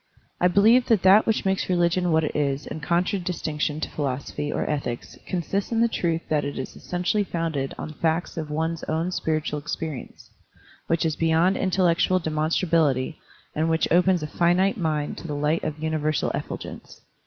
I 0.39 0.47
believe 0.47 0.87
that 0.87 1.03
that 1.03 1.27
which 1.27 1.45
makes 1.45 1.69
religion 1.69 2.11
what 2.11 2.23
it 2.23 2.35
is 2.35 2.65
in 2.65 2.79
contradistinction 2.79 3.79
to 3.81 3.89
philosophy 3.91 4.51
or 4.51 4.67
ethics 4.67 5.15
consists 5.27 5.71
in 5.71 5.79
the 5.79 5.87
truth 5.87 6.21
that 6.27 6.43
it 6.43 6.57
is 6.57 6.75
essentially 6.75 7.23
fotmded 7.23 7.75
on 7.77 7.93
facts 7.93 8.35
of 8.35 8.49
one's 8.49 8.83
own 8.85 9.11
spiritual 9.11 9.61
experi 9.61 10.09
ence, 10.09 10.31
which 10.87 11.05
is 11.05 11.15
beyond 11.15 11.55
intellectual 11.55 12.19
demonstra 12.19 12.67
bility 12.67 13.17
and 13.53 13.69
which 13.69 13.87
opens 13.91 14.23
a 14.23 14.27
finite 14.27 14.75
mind 14.75 15.19
to 15.19 15.27
the 15.27 15.35
light 15.35 15.63
of 15.63 15.77
universal 15.83 16.31
effulgence. 16.31 17.01